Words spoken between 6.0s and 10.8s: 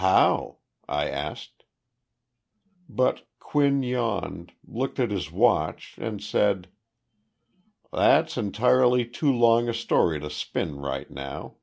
said: "That's entirely too long a story to spin